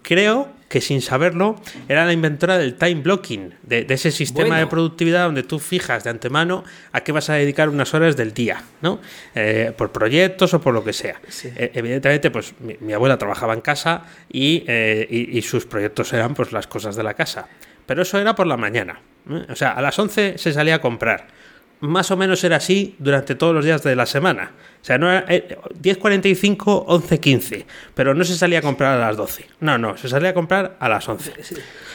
[0.02, 1.56] creo que sin saberlo
[1.88, 6.10] era la inventora del time blocking, de, ese sistema de productividad donde tú fijas de
[6.10, 9.00] antemano a qué vas a dedicar unas horas del día, ¿no?
[9.34, 11.20] Eh, por proyectos o por lo que sea.
[11.44, 16.52] Eh, evidentemente, pues mi, abuela trabajaba en casa eh, y, y, sus proyectos eran pues
[16.52, 17.48] las cosas de la casa.
[17.86, 19.00] Pero eso era por la mañana.
[19.48, 21.37] O sea, a las 11 se salía a comprar
[21.80, 24.52] más o menos era así durante todos los días de la semana.
[24.80, 27.64] O sea, no era 10.45, 11.15,
[27.94, 29.46] pero no se salía a comprar a las 12.
[29.60, 31.32] No, no, se salía a comprar a las 11.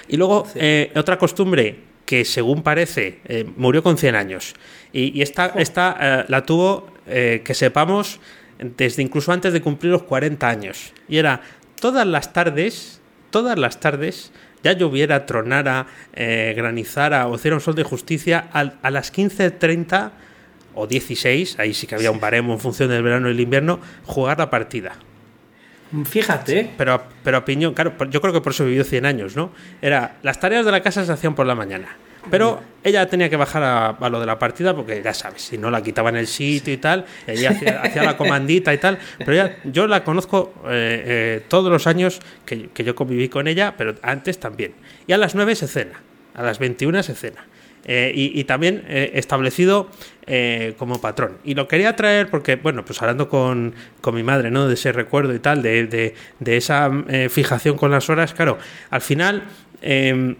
[0.07, 4.53] Y luego, eh, otra costumbre que según parece eh, murió con 100 años.
[4.91, 8.21] Y, esta, esta eh, la tuvo, que sepamos,
[8.59, 10.93] desde incluso antes de cumplir los 40 años.
[11.09, 11.41] Y era
[11.79, 14.31] todas las tardes, todas las tardes,
[14.63, 20.11] ya lloviera, tronara, eh, granizara o hiciera un sol de justicia, a, las 15.30
[20.75, 23.79] o 16, ahí sí que había un baremo en función del verano y el invierno,
[24.05, 24.93] jugar la partida.
[26.05, 26.71] Fíjate.
[26.75, 29.51] Pero, pero a piñón, claro, yo creo que por eso vivió 100 años, ¿no?
[29.81, 31.89] Era, las tareas de la casa se hacían por la mañana.
[32.29, 33.63] Pero ella tenía que bajar
[33.99, 36.77] a, lo de la partida porque ya sabes, si no la quitaban el sitio y
[36.77, 38.97] tal, ella hacía, la comandita y tal.
[39.19, 43.95] Pero yo la conozco eh, eh, todos los años que, yo conviví con ella, pero
[44.01, 44.73] antes también.
[45.07, 46.01] Y a las 9 se cena,
[46.33, 47.45] a las 21 se cena.
[47.85, 49.89] Eh, y, también establecido
[50.77, 51.39] como patrón.
[51.43, 53.75] Y lo quería traer porque, bueno, pues hablando con,
[54.13, 54.69] mi madre, ¿no?
[54.69, 56.89] De ese recuerdo y tal, de, de esa
[57.29, 58.57] fijación con las horas, claro,
[58.89, 59.43] al final
[59.85, 60.35] eh,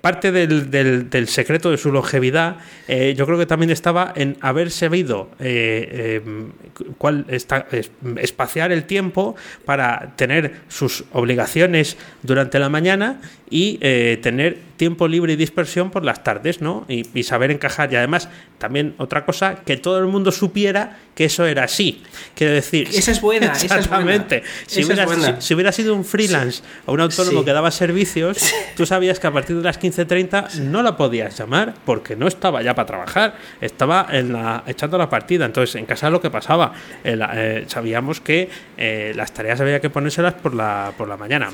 [0.00, 2.56] parte del, del, secreto de su longevidad,
[2.88, 6.22] eh, yo creo que también estaba en haber sabido eh,
[6.98, 7.66] cuál está,
[8.16, 13.76] espaciar el tiempo para tener sus obligaciones durante la mañana y
[14.22, 16.84] tener tiempo libre y dispersión por las tardes, ¿no?
[16.88, 17.92] Y, y, saber encajar.
[17.92, 22.02] Y además, también otra cosa, que todo el mundo supiera que eso era así.
[22.34, 22.88] Quiero decir.
[22.92, 24.42] Esa es buena, exactamente.
[24.66, 28.38] Si, hubiera, sido un freelance o un autónomo que daba servicios,
[28.76, 32.62] tú sabías que a partir de las 15.30 no la podías llamar porque no estaba
[32.62, 35.44] ya para trabajar, estaba en la, echando la partida.
[35.44, 36.72] Entonces, en casa lo que pasaba,
[37.04, 41.50] eh, eh, sabíamos que eh, las tareas había que ponérselas por la, por la mañana.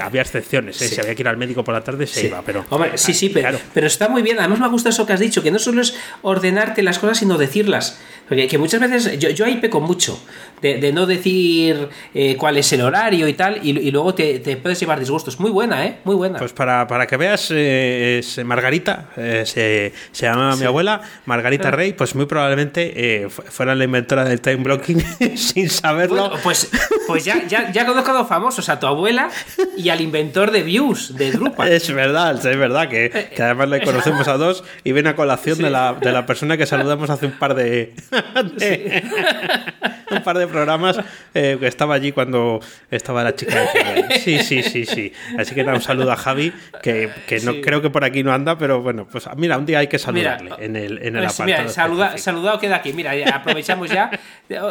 [0.00, 2.64] Había, excepciones, si había que ir al médico por la tarde se iba, pero.
[2.94, 4.38] Sí, sí, pero, pero está muy bien.
[4.38, 7.38] Además, me gusta eso que has dicho, que no solo es ordenarte las cosas, sino
[7.38, 7.98] decirlas.
[8.28, 10.18] Porque que muchas veces yo, yo ahí peco mucho
[10.62, 15.00] de, no decir eh, cuál es el horario y tal, y, luego te, puedes llevar
[15.00, 15.40] disgustos.
[15.40, 15.98] Muy buena, ¿eh?
[16.04, 16.38] Muy buena.
[16.38, 21.72] Pues para, que veas, eh, es Margarita, eh, se, se llama mi abuela, Margarita ah.
[21.72, 25.04] Rey, pues muy probablemente fuera la inventora del time blocking
[25.36, 26.32] sin saberlo.
[26.42, 26.70] pues,
[27.06, 29.30] pues ya, ya, ya conozco a dos famosos, a tu abuela
[29.76, 31.72] y al inventor de Views, de Drupal.
[31.72, 35.70] Es verdad, es verdad, que, además le conocemos a dos y viene a colación de,
[35.70, 37.94] la, de la persona que saludamos hace un par de,
[40.10, 40.98] un par de programas
[41.34, 45.12] eh, que estaba allí cuando estaba la chica de Sí, sí, sí, sí.
[45.38, 47.10] Así que nada, un saludo a Javi, que,
[47.44, 49.98] no creo que por aquí no anda, pero bueno, pues mira, un día hay que
[49.98, 52.92] saludarle en el, en el pues Mira, saludado queda aquí.
[52.92, 54.10] Mira, aprovechamos ya.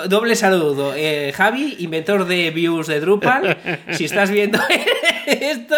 [0.07, 0.93] Doble saludo.
[0.95, 3.57] Eh, Javi, inventor de views de Drupal.
[3.91, 4.59] Si estás viendo
[5.25, 5.75] esto,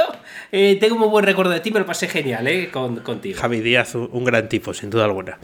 [0.51, 3.39] eh, tengo un buen recuerdo de ti, me lo pasé genial eh, con, contigo.
[3.39, 5.37] Javi Díaz, un, gran tipo, sin duda alguna.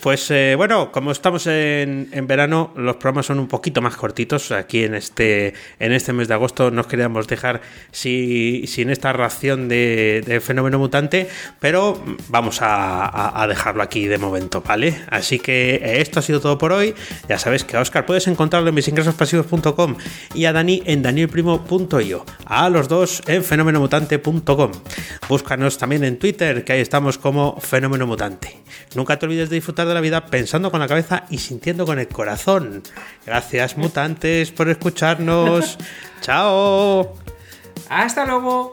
[0.00, 4.50] Pues bueno, como estamos en, en verano, los programas son un poquito más cortitos.
[4.50, 7.60] Aquí en este, en este mes de agosto nos queríamos dejar
[7.90, 14.96] sin esta ración de, fenómeno mutante, pero vamos a, dejarlo aquí de momento, ¿vale?
[15.10, 16.94] Así que esto ha sido todo por hoy.
[17.28, 19.96] Ya sabes que a Oscar puedes encontrarlo en misingresospasivos.com
[20.34, 22.24] y a Dani en danielprimo.io.
[22.46, 24.72] A los dos en fenomenomutante.com.
[25.28, 28.62] Búscanos también en Twitter, que ahí estamos como Fenómeno Mutante.
[28.94, 31.98] Nunca te olvides de disfrutar de la vida pensando con la cabeza y sintiendo con
[31.98, 32.84] el corazón.
[33.26, 35.76] Gracias, mutantes, por escucharnos.
[36.20, 37.16] Chao.
[37.88, 38.72] Hasta luego.